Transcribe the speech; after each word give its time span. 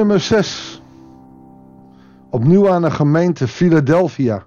nummer 0.00 0.20
6. 0.20 0.82
Opnieuw 2.30 2.70
aan 2.70 2.82
de 2.82 2.90
gemeente 2.90 3.48
Philadelphia. 3.48 4.46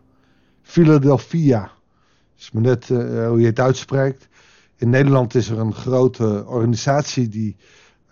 Philadelphia. 0.62 1.71
is 2.38 2.52
maar 2.52 2.61
net 2.61 2.89
uh, 2.89 3.28
hoe 3.28 3.39
je 3.39 3.46
het 3.46 3.60
uitspreekt. 3.60 4.28
In 4.78 4.89
Nederland 4.89 5.36
is 5.36 5.50
er 5.50 5.60
een 5.60 5.74
grote 5.74 6.43
organisatie 6.47 7.29
die 7.29 7.55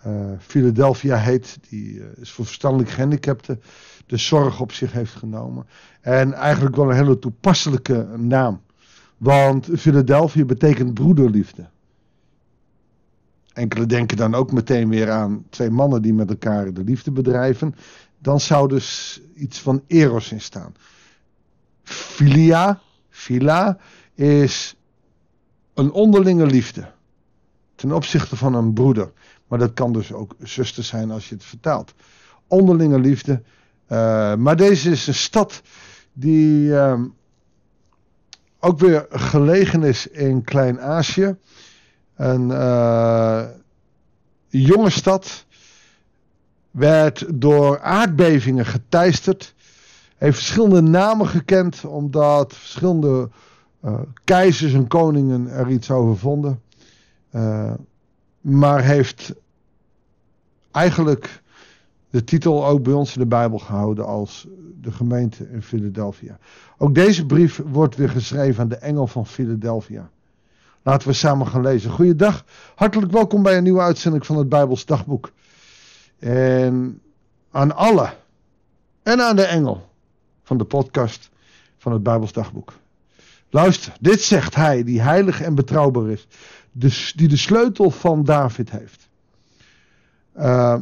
uh, 0.06 0.12
Philadelphia 0.38 1.16
heet. 1.16 1.58
Die 1.68 1.94
uh, 1.94 2.04
is 2.20 2.30
voor 2.30 2.44
verstandelijk 2.44 2.90
gehandicapten 2.90 3.62
de 4.06 4.16
zorg 4.16 4.60
op 4.60 4.72
zich 4.72 4.92
heeft 4.92 5.14
genomen. 5.14 5.66
En 6.00 6.32
eigenlijk 6.32 6.76
wel 6.76 6.90
een 6.90 6.96
hele 6.96 7.18
toepasselijke 7.18 8.06
naam. 8.16 8.60
Want 9.16 9.68
Philadelphia 9.76 10.44
betekent 10.44 10.94
broederliefde. 10.94 11.68
Enkele 13.52 13.86
denken 13.86 14.16
dan 14.16 14.34
ook 14.34 14.52
meteen 14.52 14.88
weer 14.88 15.10
aan 15.10 15.44
twee 15.50 15.70
mannen 15.70 16.02
die 16.02 16.14
met 16.14 16.30
elkaar 16.30 16.72
de 16.72 16.84
liefde 16.84 17.10
bedrijven. 17.10 17.74
Dan 18.18 18.40
zou 18.40 18.68
dus 18.68 19.20
iets 19.34 19.60
van 19.60 19.82
eros 19.86 20.32
in 20.32 20.40
staan. 20.40 20.74
Filia, 21.82 22.80
fila, 23.08 23.78
is 24.14 24.76
een 25.74 25.92
onderlinge 25.92 26.46
liefde. 26.46 26.90
Ten 27.74 27.92
opzichte 27.92 28.36
van 28.36 28.54
een 28.54 28.72
broeder. 28.72 29.12
Maar 29.46 29.58
dat 29.58 29.72
kan 29.72 29.92
dus 29.92 30.12
ook 30.12 30.34
zuster 30.38 30.84
zijn 30.84 31.10
als 31.10 31.28
je 31.28 31.34
het 31.34 31.44
vertaalt. 31.44 31.94
Onderlinge 32.46 32.98
liefde. 32.98 33.42
Uh, 33.88 34.34
maar 34.34 34.56
deze 34.56 34.90
is 34.90 35.06
een 35.06 35.14
stad 35.14 35.62
die 36.12 36.68
uh, 36.68 37.00
ook 38.60 38.78
weer 38.78 39.06
gelegen 39.10 39.82
is 39.82 40.06
in 40.06 40.44
Klein-Azië. 40.44 41.36
Een 42.16 42.48
uh, 42.48 43.44
jonge 44.48 44.90
stad 44.90 45.46
werd 46.70 47.24
door 47.34 47.80
aardbevingen 47.80 48.66
geteisterd. 48.66 49.54
Heeft 50.16 50.36
verschillende 50.36 50.80
namen 50.80 51.26
gekend 51.26 51.84
omdat 51.84 52.54
verschillende 52.54 53.28
uh, 53.84 54.00
keizers 54.24 54.72
en 54.72 54.86
koningen 54.86 55.48
er 55.48 55.70
iets 55.70 55.90
over 55.90 56.16
vonden. 56.16 56.60
Uh, 57.34 57.72
maar 58.40 58.82
heeft 58.84 59.34
eigenlijk 60.70 61.42
de 62.10 62.24
titel 62.24 62.66
ook 62.66 62.82
bij 62.82 62.92
ons 62.92 63.14
in 63.14 63.20
de 63.20 63.28
Bijbel 63.28 63.58
gehouden 63.58 64.06
als 64.06 64.46
de 64.80 64.92
gemeente 64.92 65.50
in 65.50 65.62
Philadelphia. 65.62 66.38
Ook 66.78 66.94
deze 66.94 67.26
brief 67.26 67.62
wordt 67.66 67.96
weer 67.96 68.10
geschreven 68.10 68.62
aan 68.62 68.68
de 68.68 68.76
engel 68.76 69.06
van 69.06 69.26
Philadelphia. 69.26 70.10
Laten 70.82 71.08
we 71.08 71.14
samen 71.14 71.46
gaan 71.46 71.62
lezen. 71.62 71.90
Goeiedag, 71.90 72.44
hartelijk 72.74 73.12
welkom 73.12 73.42
bij 73.42 73.56
een 73.56 73.62
nieuwe 73.62 73.80
uitzending 73.80 74.26
van 74.26 74.36
het 74.36 74.48
Bijbels 74.48 74.84
Dagboek. 74.84 75.32
En 76.18 77.02
aan 77.50 77.76
alle 77.76 78.14
en 79.02 79.20
aan 79.20 79.36
de 79.36 79.44
engel 79.44 79.88
van 80.42 80.58
de 80.58 80.64
podcast 80.64 81.30
van 81.78 81.92
het 81.92 82.02
Bijbels 82.02 82.32
Dagboek. 82.32 82.72
Luister, 83.50 83.92
dit 84.00 84.22
zegt 84.22 84.54
hij 84.54 84.84
die 84.84 85.00
heilig 85.00 85.40
en 85.40 85.54
betrouwbaar 85.54 86.08
is, 86.08 86.26
die 87.16 87.28
de 87.28 87.36
sleutel 87.36 87.90
van 87.90 88.24
David 88.24 88.70
heeft. 88.70 89.08
Uh, 90.36 90.76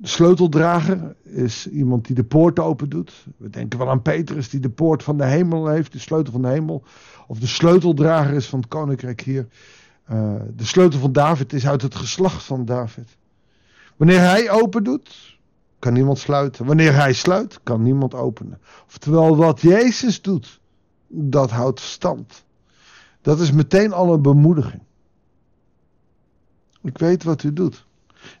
de 0.00 0.08
sleuteldrager 0.08 1.14
is 1.22 1.68
iemand 1.68 2.06
die 2.06 2.14
de 2.14 2.24
poort 2.24 2.58
open 2.58 2.88
doet. 2.88 3.26
We 3.36 3.50
denken 3.50 3.78
wel 3.78 3.90
aan 3.90 4.02
Petrus 4.02 4.50
die 4.50 4.60
de 4.60 4.70
poort 4.70 5.02
van 5.02 5.16
de 5.16 5.24
hemel 5.24 5.68
heeft, 5.68 5.92
de 5.92 5.98
sleutel 5.98 6.32
van 6.32 6.42
de 6.42 6.48
hemel. 6.48 6.82
Of 7.26 7.38
de 7.38 7.46
sleuteldrager 7.46 8.34
is 8.34 8.46
van 8.46 8.58
het 8.58 8.68
koninkrijk 8.68 9.20
hier. 9.20 9.46
Uh, 10.10 10.34
de 10.56 10.64
sleutel 10.64 11.00
van 11.00 11.12
David 11.12 11.52
is 11.52 11.66
uit 11.66 11.82
het 11.82 11.94
geslacht 11.94 12.44
van 12.44 12.64
David. 12.64 13.16
Wanneer 13.96 14.20
hij 14.20 14.50
open 14.50 14.84
doet, 14.84 15.38
kan 15.78 15.92
niemand 15.92 16.18
sluiten. 16.18 16.66
Wanneer 16.66 16.94
hij 16.94 17.12
sluit, 17.12 17.60
kan 17.62 17.82
niemand 17.82 18.14
openen. 18.14 18.60
Oftewel, 18.86 19.36
wat 19.36 19.60
Jezus 19.60 20.22
doet, 20.22 20.60
dat 21.08 21.50
houdt 21.50 21.80
stand. 21.80 22.44
Dat 23.20 23.40
is 23.40 23.52
meteen 23.52 23.92
al 23.92 24.12
een 24.12 24.22
bemoediging. 24.22 24.82
Ik 26.82 26.98
weet 26.98 27.22
wat 27.22 27.42
u 27.42 27.52
doet. 27.52 27.86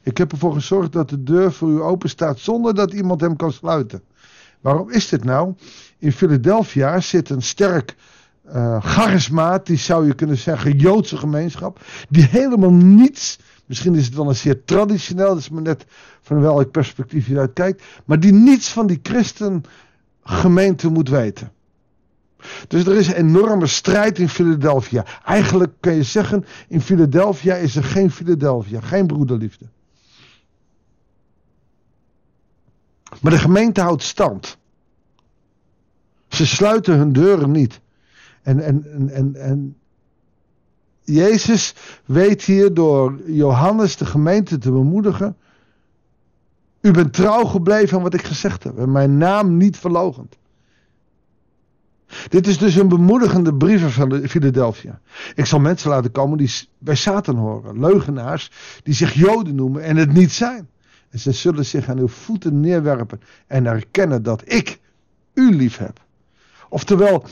Ik 0.02 0.18
heb 0.18 0.32
ervoor 0.32 0.52
gezorgd 0.52 0.92
dat 0.92 1.08
de 1.08 1.22
deur 1.22 1.52
voor 1.52 1.68
u 1.68 1.80
open 1.80 2.08
staat 2.08 2.38
zonder 2.38 2.74
dat 2.74 2.92
iemand 2.92 3.20
hem 3.20 3.36
kan 3.36 3.52
sluiten. 3.52 4.02
Waarom 4.60 4.90
is 4.90 5.08
dit 5.08 5.24
nou? 5.24 5.54
In 5.98 6.12
Philadelphia 6.12 7.00
zit 7.00 7.30
een 7.30 7.42
sterk 7.42 7.96
uh, 8.46 8.82
charismatisch, 8.82 9.84
zou 9.84 10.06
je 10.06 10.14
kunnen 10.14 10.38
zeggen, 10.38 10.76
Joodse 10.76 11.16
gemeenschap. 11.16 11.80
Die 12.08 12.24
helemaal 12.24 12.72
niets, 12.72 13.38
misschien 13.66 13.94
is 13.94 14.04
het 14.04 14.14
wel 14.14 14.28
een 14.28 14.36
zeer 14.36 14.64
traditioneel, 14.64 15.28
dat 15.28 15.38
is 15.38 15.48
maar 15.48 15.62
net 15.62 15.84
van 16.20 16.40
welk 16.40 16.70
perspectief 16.70 17.26
je 17.26 17.38
uit 17.38 17.52
kijkt. 17.52 17.82
Maar 18.04 18.20
die 18.20 18.32
niets 18.32 18.68
van 18.68 18.86
die 18.86 19.00
christengemeente 19.02 20.88
moet 20.88 21.08
weten. 21.08 21.52
Dus 22.68 22.86
er 22.86 22.96
is 22.96 23.06
een 23.06 23.14
enorme 23.14 23.66
strijd 23.66 24.18
in 24.18 24.28
Philadelphia. 24.28 25.04
Eigenlijk 25.24 25.72
kun 25.80 25.92
je 25.92 26.02
zeggen, 26.02 26.44
in 26.68 26.80
Philadelphia 26.80 27.54
is 27.54 27.76
er 27.76 27.84
geen 27.84 28.10
Philadelphia, 28.10 28.80
geen 28.80 29.06
broederliefde. 29.06 29.66
Maar 33.20 33.32
de 33.32 33.38
gemeente 33.38 33.80
houdt 33.80 34.02
stand. 34.02 34.58
Ze 36.28 36.46
sluiten 36.46 36.96
hun 36.98 37.12
deuren 37.12 37.50
niet. 37.50 37.80
En, 38.42 38.60
en, 38.60 39.08
en, 39.10 39.34
en, 39.34 39.76
Jezus 41.04 41.74
weet 42.04 42.42
hier 42.42 42.74
door 42.74 43.20
Johannes 43.26 43.96
de 43.96 44.06
gemeente 44.06 44.58
te 44.58 44.70
bemoedigen. 44.70 45.36
U 46.80 46.90
bent 46.90 47.12
trouw 47.12 47.44
gebleven 47.44 47.96
aan 47.96 48.02
wat 48.02 48.14
ik 48.14 48.22
gezegd 48.22 48.64
heb. 48.64 48.78
En 48.78 48.92
mijn 48.92 49.18
naam 49.18 49.56
niet 49.56 49.76
verlogend. 49.76 50.36
Dit 52.28 52.46
is 52.46 52.58
dus 52.58 52.74
een 52.74 52.88
bemoedigende 52.88 53.54
brief 53.54 53.94
van 53.94 54.26
Philadelphia. 54.28 55.00
Ik 55.34 55.46
zal 55.46 55.60
mensen 55.60 55.90
laten 55.90 56.10
komen 56.10 56.38
die 56.38 56.50
bij 56.78 56.94
Satan 56.94 57.36
horen. 57.36 57.80
Leugenaars 57.80 58.50
die 58.82 58.94
zich 58.94 59.14
Joden 59.14 59.54
noemen 59.54 59.82
en 59.82 59.96
het 59.96 60.12
niet 60.12 60.32
zijn. 60.32 60.68
En 61.10 61.18
ze 61.18 61.32
zullen 61.32 61.64
zich 61.64 61.88
aan 61.88 61.98
uw 61.98 62.08
voeten 62.08 62.60
neerwerpen 62.60 63.20
en 63.46 63.66
erkennen 63.66 64.22
dat 64.22 64.42
ik 64.44 64.80
u 65.34 65.54
lief 65.54 65.78
heb. 65.78 66.00
Oftewel, 66.68 67.24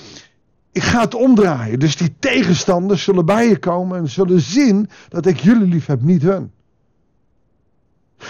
ik 0.72 0.82
ga 0.82 1.00
het 1.00 1.14
omdraaien. 1.14 1.78
Dus 1.78 1.96
die 1.96 2.14
tegenstanders 2.18 3.02
zullen 3.02 3.26
bij 3.26 3.48
je 3.48 3.58
komen 3.58 3.98
en 3.98 4.08
zullen 4.08 4.40
zien 4.40 4.88
dat 5.08 5.26
ik 5.26 5.40
jullie 5.40 5.66
lief 5.66 5.86
heb, 5.86 6.02
niet 6.02 6.22
hun. 6.22 6.52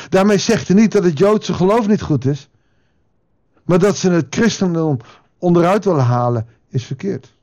Daarmee 0.09 0.38
zegt 0.38 0.69
hij 0.69 0.77
niet 0.77 0.93
dat 0.93 1.05
het 1.05 1.19
Joodse 1.19 1.55
geloof 1.55 1.87
niet 1.87 2.03
goed 2.03 2.25
is. 2.25 2.49
Maar 3.65 3.78
dat 3.78 3.97
ze 3.97 4.11
het 4.11 4.27
christendom 4.31 4.99
onderuit 5.41 5.84
willen 5.84 6.05
halen, 6.05 6.47
is 6.69 6.84
verkeerd. 6.84 7.37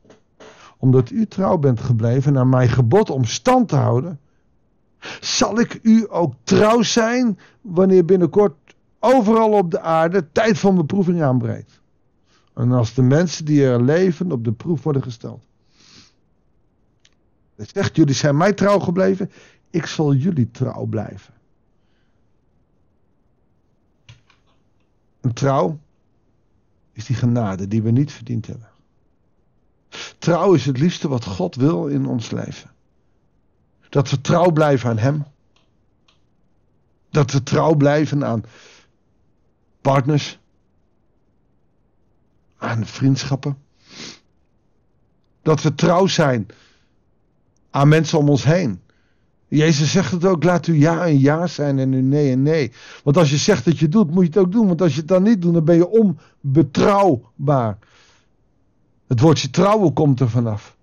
Omdat 0.77 1.09
u 1.09 1.25
trouw 1.25 1.57
bent 1.57 1.79
gebleven 1.79 2.33
naar 2.33 2.47
mijn 2.47 2.69
gebod 2.69 3.09
om 3.09 3.25
stand 3.25 3.67
te 3.67 3.75
houden, 3.75 4.19
zal 5.19 5.59
ik 5.59 5.79
u 5.81 6.05
ook 6.09 6.33
trouw 6.43 6.81
zijn 6.81 7.39
wanneer 7.61 8.05
binnenkort 8.05 8.55
overal 8.99 9.51
op 9.51 9.71
de 9.71 9.79
aarde 9.79 10.31
tijd 10.31 10.59
van 10.59 10.75
beproeving 10.75 11.21
aanbreekt. 11.21 11.81
En 12.53 12.71
als 12.71 12.93
de 12.93 13.01
mensen 13.01 13.45
die 13.45 13.65
er 13.65 13.83
leven 13.83 14.31
op 14.31 14.43
de 14.43 14.51
proef 14.51 14.83
worden 14.83 15.03
gesteld. 15.03 15.45
Hij 17.55 17.65
zegt, 17.73 17.95
jullie 17.95 18.13
zijn 18.13 18.37
mij 18.37 18.53
trouw 18.53 18.79
gebleven, 18.79 19.31
ik 19.69 19.85
zal 19.85 20.13
jullie 20.13 20.51
trouw 20.51 20.85
blijven. 20.85 21.33
Een 25.21 25.33
trouw 25.33 25.79
is 26.97 27.05
die 27.05 27.15
genade 27.15 27.67
die 27.67 27.81
we 27.81 27.91
niet 27.91 28.11
verdiend 28.11 28.47
hebben. 28.47 28.69
Trouw 30.17 30.53
is 30.53 30.65
het 30.65 30.77
liefste 30.77 31.07
wat 31.07 31.25
God 31.25 31.55
wil 31.55 31.87
in 31.87 32.05
ons 32.05 32.31
leven. 32.31 32.71
Dat 33.89 34.09
we 34.09 34.21
trouw 34.21 34.51
blijven 34.51 34.89
aan 34.89 34.97
Hem. 34.97 35.25
Dat 37.09 37.31
we 37.31 37.43
trouw 37.43 37.75
blijven 37.75 38.25
aan 38.25 38.43
partners. 39.81 40.39
Aan 42.57 42.85
vriendschappen. 42.85 43.57
Dat 45.41 45.61
we 45.61 45.75
trouw 45.75 46.07
zijn 46.07 46.47
aan 47.69 47.87
mensen 47.87 48.17
om 48.17 48.29
ons 48.29 48.43
heen. 48.43 48.81
Jezus 49.47 49.91
zegt 49.91 50.11
het 50.11 50.25
ook, 50.25 50.43
laat 50.43 50.67
u 50.67 50.79
ja 50.79 51.05
en 51.05 51.19
ja 51.19 51.47
zijn 51.47 51.79
en 51.79 51.93
u 51.93 52.01
nee 52.01 52.31
en 52.31 52.41
nee. 52.41 52.71
Want 53.03 53.17
als 53.17 53.29
je 53.29 53.37
zegt 53.37 53.65
dat 53.65 53.77
je 53.77 53.89
doet, 53.89 54.11
moet 54.11 54.23
je 54.23 54.29
het 54.29 54.37
ook 54.37 54.51
doen. 54.51 54.67
Want 54.67 54.81
als 54.81 54.93
je 54.93 54.99
het 54.99 55.07
dan 55.07 55.23
niet 55.23 55.41
doet, 55.41 55.53
dan 55.53 55.65
ben 55.65 55.75
je 55.75 56.15
onbetrouwbaar. 56.41 57.77
Het 59.07 59.19
woordje 59.19 59.49
trouwen 59.49 59.93
komt 59.93 60.19
er 60.19 60.29
vanaf. 60.29 60.75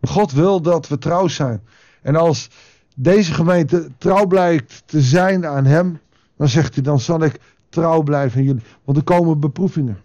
God 0.00 0.32
wil 0.32 0.60
dat 0.60 0.88
we 0.88 0.98
trouw 0.98 1.28
zijn. 1.28 1.62
En 2.02 2.16
als 2.16 2.50
deze 2.96 3.34
gemeente 3.34 3.90
trouw 3.98 4.26
blijkt 4.26 4.82
te 4.86 5.00
zijn 5.00 5.46
aan 5.46 5.64
hem, 5.64 6.00
dan 6.36 6.48
zegt 6.48 6.74
hij, 6.74 6.82
dan 6.82 7.00
zal 7.00 7.22
ik 7.22 7.40
trouw 7.68 8.02
blijven 8.02 8.38
aan 8.38 8.44
jullie. 8.46 8.62
Want 8.84 8.98
er 8.98 9.04
komen 9.04 9.40
beproevingen. 9.40 10.00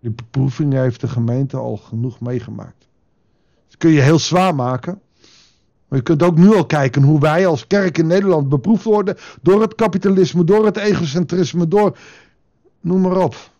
Die 0.00 0.10
beproevingen 0.10 0.82
heeft 0.82 1.00
de 1.00 1.08
gemeente 1.08 1.56
al 1.56 1.76
genoeg 1.76 2.20
meegemaakt 2.20 2.89
kun 3.76 3.90
je 3.90 4.00
heel 4.00 4.18
zwaar 4.18 4.54
maken. 4.54 5.00
Maar 5.88 5.98
je 5.98 6.04
kunt 6.04 6.22
ook 6.22 6.36
nu 6.36 6.54
al 6.54 6.66
kijken 6.66 7.02
hoe 7.02 7.20
wij 7.20 7.46
als 7.46 7.66
kerk 7.66 7.98
in 7.98 8.06
Nederland 8.06 8.48
beproefd 8.48 8.84
worden 8.84 9.16
door 9.42 9.60
het 9.60 9.74
kapitalisme, 9.74 10.44
door 10.44 10.64
het 10.64 10.76
egocentrisme, 10.76 11.68
door. 11.68 11.98
noem 12.80 13.00
maar 13.00 13.16
op. 13.16 13.50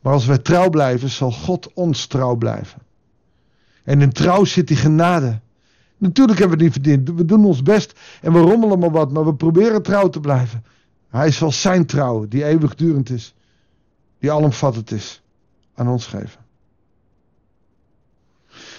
Maar 0.00 0.12
als 0.12 0.26
wij 0.26 0.38
trouw 0.38 0.70
blijven, 0.70 1.08
zal 1.08 1.30
God 1.30 1.72
ons 1.72 2.06
trouw 2.06 2.36
blijven. 2.36 2.82
En 3.84 4.00
in 4.00 4.12
trouw 4.12 4.44
zit 4.44 4.68
die 4.68 4.76
genade. 4.76 5.40
Natuurlijk 5.96 6.38
hebben 6.38 6.58
we 6.58 6.64
niet 6.64 6.72
verdiend. 6.72 7.10
We 7.10 7.24
doen 7.24 7.44
ons 7.44 7.62
best 7.62 8.00
en 8.20 8.32
we 8.32 8.38
rommelen 8.38 8.78
maar 8.78 8.90
wat, 8.90 9.12
maar 9.12 9.24
we 9.24 9.34
proberen 9.34 9.82
trouw 9.82 10.08
te 10.08 10.20
blijven. 10.20 10.64
Hij 11.08 11.30
zal 11.30 11.52
zijn 11.52 11.86
trouw, 11.86 12.28
die 12.28 12.44
eeuwigdurend 12.44 13.10
is, 13.10 13.34
die 14.18 14.32
alomvattend 14.32 14.90
is, 14.90 15.22
aan 15.76 15.88
ons 15.88 16.06
geven. 16.06 16.44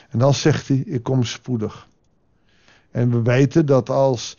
En 0.09 0.19
dan 0.19 0.33
zegt 0.33 0.67
hij: 0.67 0.77
Ik 0.77 1.03
kom 1.03 1.23
spoedig. 1.23 1.88
En 2.91 3.11
we 3.11 3.21
weten 3.21 3.65
dat 3.65 3.89
als 3.89 4.38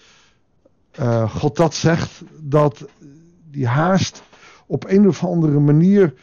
uh, 1.00 1.30
God 1.30 1.56
dat 1.56 1.74
zegt, 1.74 2.22
dat 2.40 2.88
die 3.50 3.66
haast 3.66 4.22
op 4.66 4.84
een 4.84 5.08
of 5.08 5.24
andere 5.24 5.58
manier 5.58 6.14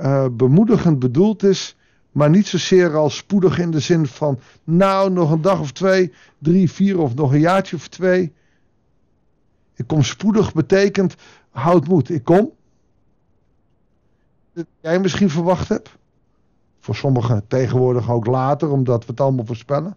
uh, 0.00 0.26
bemoedigend 0.32 0.98
bedoeld 0.98 1.42
is, 1.42 1.76
maar 2.10 2.30
niet 2.30 2.46
zozeer 2.46 2.96
als 2.96 3.16
spoedig 3.16 3.58
in 3.58 3.70
de 3.70 3.80
zin 3.80 4.06
van, 4.06 4.38
nou, 4.64 5.10
nog 5.10 5.30
een 5.30 5.42
dag 5.42 5.60
of 5.60 5.72
twee, 5.72 6.12
drie, 6.38 6.70
vier 6.70 6.98
of 6.98 7.14
nog 7.14 7.32
een 7.32 7.40
jaartje 7.40 7.76
of 7.76 7.88
twee. 7.88 8.32
Ik 9.74 9.86
kom 9.86 10.02
spoedig 10.02 10.52
betekent, 10.52 11.14
houd 11.50 11.88
moed, 11.88 12.10
ik 12.10 12.24
kom. 12.24 12.52
Dat 14.52 14.66
jij 14.80 15.00
misschien 15.00 15.30
verwacht 15.30 15.68
hebt. 15.68 15.90
Voor 16.80 16.94
sommigen 16.94 17.46
tegenwoordig 17.46 18.10
ook 18.10 18.26
later, 18.26 18.70
omdat 18.70 19.04
we 19.04 19.10
het 19.10 19.20
allemaal 19.20 19.44
voorspellen. 19.44 19.96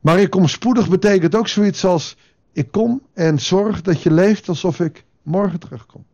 Maar 0.00 0.20
ik 0.20 0.30
kom 0.30 0.48
spoedig 0.48 0.88
betekent 0.88 1.34
ook 1.34 1.48
zoiets 1.48 1.84
als, 1.84 2.16
ik 2.52 2.70
kom 2.70 3.02
en 3.12 3.38
zorg 3.38 3.82
dat 3.82 4.02
je 4.02 4.10
leeft 4.10 4.48
alsof 4.48 4.80
ik 4.80 5.04
morgen 5.22 5.60
terugkom. 5.60 6.04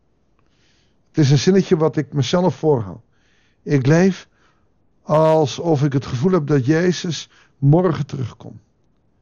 Het 1.07 1.17
is 1.17 1.31
een 1.31 1.37
zinnetje 1.37 1.77
wat 1.77 1.97
ik 1.97 2.13
mezelf 2.13 2.55
voorhoud. 2.55 3.01
Ik 3.63 3.85
leef 3.85 4.27
alsof 5.01 5.83
ik 5.83 5.93
het 5.93 6.05
gevoel 6.05 6.31
heb 6.31 6.47
dat 6.47 6.65
Jezus 6.65 7.29
morgen 7.57 8.05
terugkomt. 8.05 8.61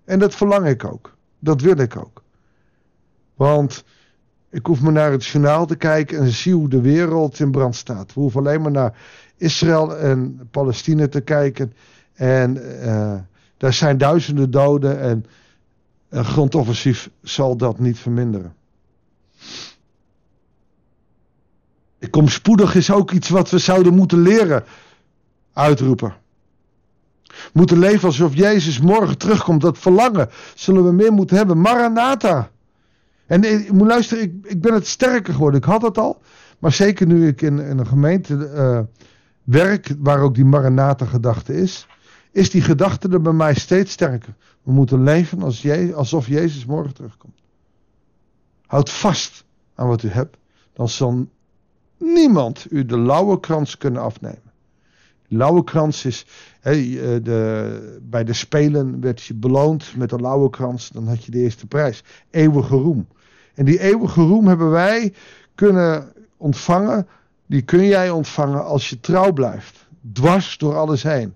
En 0.05 0.19
dat 0.19 0.35
verlang 0.35 0.67
ik 0.67 0.83
ook. 0.83 1.17
Dat 1.39 1.61
wil 1.61 1.77
ik 1.77 1.97
ook. 1.97 2.23
Want 3.35 3.83
ik 4.49 4.65
hoef 4.65 4.81
maar 4.81 4.91
naar 4.91 5.11
het 5.11 5.25
journaal 5.25 5.65
te 5.65 5.75
kijken 5.75 6.19
en 6.19 6.31
zie 6.31 6.53
hoe 6.53 6.69
de 6.69 6.81
wereld 6.81 7.39
in 7.39 7.51
brand 7.51 7.75
staat. 7.75 8.13
We 8.13 8.19
hoeven 8.19 8.39
alleen 8.39 8.61
maar 8.61 8.71
naar 8.71 8.97
Israël 9.37 9.97
en 9.97 10.47
Palestina 10.51 11.07
te 11.07 11.21
kijken. 11.21 11.73
En 12.13 12.57
uh, 12.57 13.13
daar 13.57 13.73
zijn 13.73 13.97
duizenden 13.97 14.51
doden 14.51 14.99
en 14.99 15.25
een 16.09 16.25
grondoffensief 16.25 17.09
zal 17.21 17.57
dat 17.57 17.79
niet 17.79 17.99
verminderen. 17.99 18.53
Ik 21.99 22.11
kom 22.11 22.27
spoedig 22.27 22.75
is 22.75 22.91
ook 22.91 23.11
iets 23.11 23.29
wat 23.29 23.49
we 23.49 23.57
zouden 23.57 23.93
moeten 23.93 24.21
leren 24.21 24.63
uitroepen. 25.53 26.13
Moeten 27.53 27.79
leven 27.79 28.07
alsof 28.07 28.35
Jezus 28.35 28.79
morgen 28.79 29.17
terugkomt. 29.17 29.61
Dat 29.61 29.77
verlangen 29.77 30.29
zullen 30.55 30.83
we 30.83 30.91
meer 30.91 31.13
moeten 31.13 31.37
hebben. 31.37 31.61
Maranatha. 31.61 32.49
En 33.29 33.43
ik 33.43 33.71
moet 33.71 33.87
luisteren, 33.87 34.23
ik, 34.23 34.33
ik 34.41 34.61
ben 34.61 34.73
het 34.73 34.87
sterker 34.87 35.33
geworden. 35.33 35.59
Ik 35.59 35.65
had 35.65 35.81
het 35.81 35.97
al. 35.97 36.21
Maar 36.59 36.71
zeker 36.71 37.07
nu 37.07 37.27
ik 37.27 37.41
in, 37.41 37.57
een 37.57 37.87
gemeente 37.87 38.33
uh, 38.33 38.79
werk 39.43 39.95
waar 39.99 40.19
ook 40.19 40.35
die 40.35 40.45
Maranatha 40.45 41.05
gedachte 41.05 41.55
is. 41.55 41.87
Is 42.31 42.49
die 42.49 42.61
gedachte 42.61 43.09
er 43.09 43.21
bij 43.21 43.33
mij 43.33 43.53
steeds 43.53 43.91
sterker. 43.91 44.35
We 44.63 44.71
moeten 44.71 45.03
leven 45.03 45.41
als 45.41 45.61
je, 45.61 45.93
alsof 45.95 46.27
Jezus 46.27 46.65
morgen 46.65 46.93
terugkomt. 46.93 47.39
Houd 48.65 48.89
vast 48.89 49.45
aan 49.75 49.87
wat 49.87 50.03
u 50.03 50.07
hebt. 50.07 50.37
Dan 50.73 50.89
zal 50.89 51.27
niemand 51.97 52.67
u 52.69 52.85
de 52.85 52.99
lauwe 52.99 53.39
krans 53.39 53.77
kunnen 53.77 54.01
afnemen. 54.01 54.51
Lauwe 55.27 55.63
krans 55.63 56.05
is, 56.05 56.25
eh, 56.61 56.73
de, 57.23 57.99
bij 58.01 58.23
de 58.23 58.33
Spelen 58.33 59.01
werd 59.01 59.21
je 59.21 59.33
beloond 59.33 59.95
met 59.97 60.11
een 60.11 60.21
lauwe 60.21 60.49
krans, 60.49 60.89
dan 60.89 61.07
had 61.07 61.23
je 61.23 61.31
de 61.31 61.39
eerste 61.39 61.67
prijs. 61.67 62.03
Eeuwige 62.29 62.75
roem. 62.75 63.07
En 63.53 63.65
die 63.65 63.79
eeuwige 63.79 64.21
roem 64.21 64.47
hebben 64.47 64.69
wij 64.69 65.13
kunnen 65.55 66.13
ontvangen, 66.37 67.07
die 67.45 67.61
kun 67.61 67.85
jij 67.85 68.09
ontvangen 68.09 68.65
als 68.65 68.89
je 68.89 68.99
trouw 68.99 69.31
blijft. 69.31 69.87
Dwars 70.13 70.57
door 70.57 70.75
alles 70.75 71.03
heen. 71.03 71.33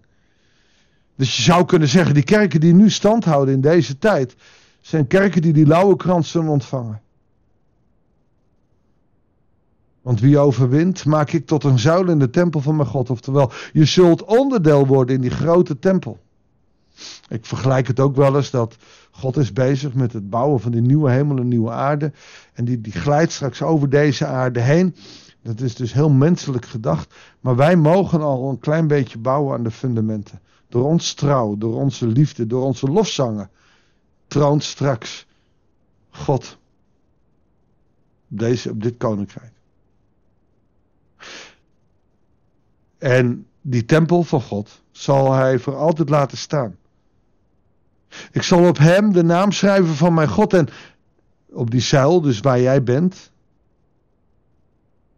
Dus 1.15 1.35
je 1.35 1.41
zou 1.41 1.65
kunnen 1.65 1.87
zeggen, 1.87 2.13
die 2.13 2.23
kerken 2.23 2.59
die 2.59 2.73
nu 2.73 2.89
stand 2.89 3.25
houden 3.25 3.53
in 3.53 3.61
deze 3.61 3.97
tijd, 3.97 4.35
zijn 4.81 5.07
kerken 5.07 5.41
die 5.41 5.53
die 5.53 5.67
lauwe 5.67 5.95
krans 5.95 6.31
zullen 6.31 6.49
ontvangen. 6.49 7.01
Want 10.01 10.19
wie 10.19 10.37
overwint, 10.37 11.05
maak 11.05 11.31
ik 11.31 11.45
tot 11.45 11.63
een 11.63 11.79
zuil 11.79 12.09
in 12.09 12.19
de 12.19 12.29
tempel 12.29 12.61
van 12.61 12.75
mijn 12.75 12.87
God. 12.87 13.09
Oftewel, 13.09 13.51
je 13.73 13.85
zult 13.85 14.23
onderdeel 14.23 14.87
worden 14.87 15.15
in 15.15 15.21
die 15.21 15.29
grote 15.29 15.79
tempel. 15.79 16.19
Ik 17.29 17.45
vergelijk 17.45 17.87
het 17.87 17.99
ook 17.99 18.15
wel 18.15 18.35
eens 18.35 18.49
dat 18.49 18.75
God 19.11 19.37
is 19.37 19.53
bezig 19.53 19.93
met 19.93 20.13
het 20.13 20.29
bouwen 20.29 20.59
van 20.59 20.71
die 20.71 20.81
nieuwe 20.81 21.11
hemel 21.11 21.37
en 21.37 21.47
nieuwe 21.47 21.71
aarde. 21.71 22.11
En 22.53 22.65
die, 22.65 22.81
die 22.81 22.93
glijdt 22.93 23.31
straks 23.31 23.61
over 23.61 23.89
deze 23.89 24.25
aarde 24.25 24.59
heen. 24.59 24.95
Dat 25.41 25.59
is 25.59 25.75
dus 25.75 25.93
heel 25.93 26.09
menselijk 26.09 26.65
gedacht. 26.65 27.13
Maar 27.39 27.55
wij 27.55 27.75
mogen 27.75 28.21
al 28.21 28.49
een 28.49 28.59
klein 28.59 28.87
beetje 28.87 29.17
bouwen 29.17 29.57
aan 29.57 29.63
de 29.63 29.71
fundamenten. 29.71 30.41
Door 30.69 30.85
ons 30.85 31.13
trouw, 31.13 31.57
door 31.57 31.75
onze 31.75 32.07
liefde, 32.07 32.47
door 32.47 32.63
onze 32.63 32.87
lofzangen. 32.87 33.49
Troont 34.27 34.63
straks 34.63 35.25
God 36.09 36.57
deze, 38.27 38.69
op 38.69 38.81
dit 38.83 38.97
koninkrijk. 38.97 39.51
En 42.97 43.47
die 43.61 43.85
tempel 43.85 44.23
van 44.23 44.41
God 44.41 44.81
zal 44.91 45.31
hij 45.31 45.59
voor 45.59 45.75
altijd 45.75 46.09
laten 46.09 46.37
staan. 46.37 46.75
Ik 48.31 48.41
zal 48.41 48.67
op 48.67 48.77
hem 48.77 49.13
de 49.13 49.23
naam 49.23 49.51
schrijven 49.51 49.95
van 49.95 50.13
mijn 50.13 50.29
God 50.29 50.53
en 50.53 50.67
op 51.51 51.71
die 51.71 51.81
zuil, 51.81 52.21
dus 52.21 52.39
waar 52.39 52.59
jij 52.59 52.83
bent, 52.83 53.31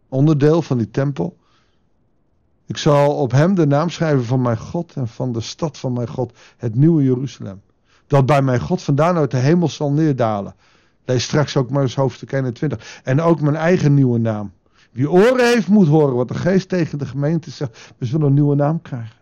onderdeel 0.08 0.62
van 0.62 0.78
die 0.78 0.90
tempel. 0.90 1.36
Ik 2.66 2.76
zal 2.76 3.16
op 3.16 3.30
hem 3.30 3.54
de 3.54 3.66
naam 3.66 3.90
schrijven 3.90 4.24
van 4.24 4.42
mijn 4.42 4.58
God 4.58 4.92
en 4.94 5.08
van 5.08 5.32
de 5.32 5.40
stad 5.40 5.78
van 5.78 5.92
mijn 5.92 6.08
God, 6.08 6.38
het 6.56 6.74
nieuwe 6.74 7.02
Jeruzalem. 7.02 7.62
Dat 8.06 8.26
bij 8.26 8.42
mijn 8.42 8.60
God 8.60 8.82
vandaan 8.82 9.16
uit 9.16 9.30
de 9.30 9.36
hemel 9.36 9.68
zal 9.68 9.92
neerdalen. 9.92 10.54
Lees 11.04 11.24
straks 11.24 11.56
ook 11.56 11.70
maar 11.70 11.82
eens 11.82 11.94
hoofdstuk 11.94 12.32
21. 12.32 13.00
En 13.04 13.20
ook 13.20 13.40
mijn 13.40 13.56
eigen 13.56 13.94
nieuwe 13.94 14.18
naam. 14.18 14.52
Wie 14.90 15.10
oren 15.10 15.46
heeft, 15.46 15.68
moet 15.68 15.88
horen 15.88 16.14
wat 16.14 16.28
de 16.28 16.34
geest 16.34 16.68
tegen 16.68 16.98
de 16.98 17.06
gemeente 17.06 17.50
zegt. 17.50 17.92
We 17.98 18.06
zullen 18.06 18.26
een 18.26 18.34
nieuwe 18.34 18.54
naam 18.54 18.82
krijgen. 18.82 19.16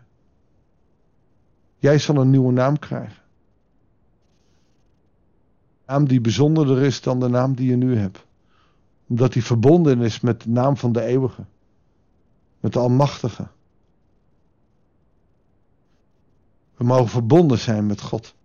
Jij 1.77 1.99
zal 1.99 2.15
een 2.15 2.29
nieuwe 2.29 2.51
naam 2.51 2.79
krijgen. 2.79 3.23
Naam 5.87 6.07
die 6.07 6.21
bijzonderder 6.21 6.81
is 6.81 7.01
dan 7.01 7.19
de 7.19 7.27
naam 7.27 7.55
die 7.55 7.69
je 7.69 7.75
nu 7.75 7.97
hebt. 7.97 8.25
Omdat 9.07 9.33
die 9.33 9.43
verbonden 9.43 10.01
is 10.01 10.19
met 10.19 10.41
de 10.41 10.49
naam 10.49 10.77
van 10.77 10.91
de 10.91 11.01
eeuwige. 11.01 11.45
Met 12.59 12.73
de 12.73 12.79
Almachtige. 12.79 13.47
We 16.75 16.83
mogen 16.83 17.09
verbonden 17.09 17.57
zijn 17.57 17.85
met 17.85 18.01
God. 18.01 18.35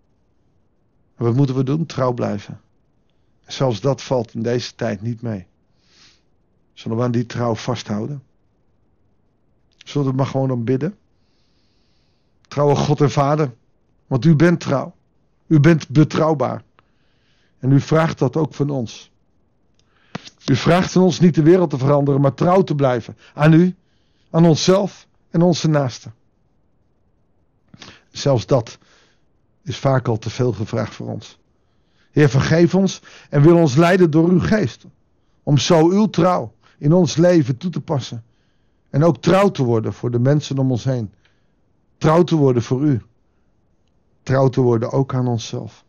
En 1.17 1.25
wat 1.25 1.35
moeten 1.35 1.57
we 1.57 1.63
doen? 1.63 1.87
Trouw 1.87 2.13
blijven. 2.13 2.61
zelfs 3.47 3.81
dat 3.81 4.03
valt 4.03 4.35
in 4.35 4.43
deze 4.43 4.75
tijd 4.75 5.03
niet 5.03 5.23
mee. 5.23 5.47
Zullen 6.73 6.97
we 6.97 7.03
aan 7.03 7.11
die 7.11 7.27
trouw 7.27 7.55
vasthouden? 7.55 8.23
Zullen 9.77 10.11
we 10.11 10.17
maar 10.17 10.27
gewoon 10.27 10.51
om 10.51 10.65
bidden? 10.65 10.99
Trouwe 12.49 12.75
God 12.75 13.01
en 13.01 13.11
Vader, 13.11 13.55
want 14.07 14.25
u 14.25 14.37
bent 14.37 14.61
trouw. 14.61 14.95
U 15.47 15.61
bent 15.61 15.89
betrouwbaar. 15.89 16.63
En 17.61 17.71
u 17.71 17.81
vraagt 17.81 18.19
dat 18.19 18.37
ook 18.37 18.55
van 18.55 18.71
ons. 18.71 19.11
U 20.47 20.57
vraagt 20.57 20.93
van 20.93 21.03
ons 21.03 21.21
niet 21.21 21.35
de 21.35 21.43
wereld 21.43 21.71
te 21.71 21.79
veranderen, 21.79 22.21
maar 22.21 22.35
trouw 22.35 22.63
te 22.63 22.75
blijven. 22.75 23.17
Aan 23.35 23.53
u, 23.53 23.75
aan 24.31 24.47
onszelf 24.47 25.07
en 25.31 25.43
onze 25.43 25.69
naasten. 25.69 26.15
Zelfs 28.11 28.47
dat 28.47 28.79
is 29.63 29.77
vaak 29.77 30.09
al 30.09 30.19
te 30.19 30.31
veel 30.31 30.53
gevraagd 30.53 30.95
voor 30.95 31.07
ons. 31.07 31.39
Heer, 32.11 32.29
vergeef 32.29 32.75
ons 32.75 33.03
en 33.31 33.43
wil 33.43 33.57
ons 33.57 33.75
leiden 33.75 34.11
door 34.11 34.29
uw 34.29 34.41
geest. 34.41 34.85
Om 35.43 35.59
zo 35.59 35.89
uw 35.89 36.07
trouw 36.07 36.53
in 36.79 36.93
ons 36.93 37.17
leven 37.17 37.57
toe 37.57 37.71
te 37.71 37.81
passen. 37.81 38.25
En 38.91 39.05
ook 39.05 39.17
trouw 39.17 39.51
te 39.51 39.65
worden 39.65 39.93
voor 39.93 40.11
de 40.11 40.19
mensen 40.19 40.59
om 40.59 40.71
ons 40.71 40.85
heen. 40.85 41.13
Trouw 41.99 42.23
te 42.23 42.37
worden 42.37 42.63
voor 42.63 42.83
u. 42.83 43.03
Trouw 44.23 44.49
te 44.49 44.61
worden 44.61 44.91
ook 44.91 45.15
aan 45.15 45.27
onszelf. 45.27 45.85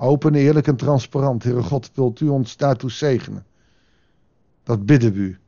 Open, 0.00 0.34
eerlijk 0.34 0.66
en 0.66 0.76
transparant. 0.76 1.42
Heere 1.42 1.62
God, 1.62 1.90
wilt 1.94 2.20
u 2.20 2.28
ons 2.28 2.56
daartoe 2.56 2.90
zegenen? 2.90 3.46
Dat 4.62 4.86
bidden 4.86 5.12
we 5.12 5.18
u. 5.18 5.38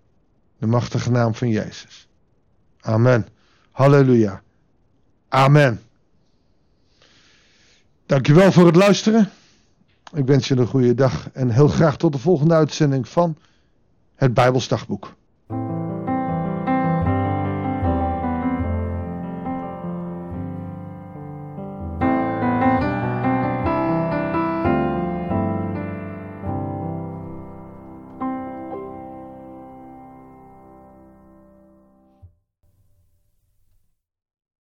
De 0.59 0.67
machtige 0.67 1.11
naam 1.11 1.35
van 1.35 1.49
Jezus. 1.49 2.09
Amen. 2.81 3.27
Halleluja. 3.71 4.43
Amen. 5.29 5.81
Dankjewel 8.07 8.53
voor 8.53 8.67
het 8.67 8.77
luisteren. 8.77 9.31
Ik 10.15 10.27
wens 10.27 10.49
je 10.49 10.57
een 10.57 10.67
goede 10.67 10.95
dag 10.95 11.31
en 11.33 11.51
heel 11.51 11.69
graag 11.69 11.97
tot 11.97 12.13
de 12.13 12.19
volgende 12.19 12.55
uitzending 12.55 13.09
van 13.09 13.37
het 14.15 14.35
Bijbelsdagboek. 14.35 15.15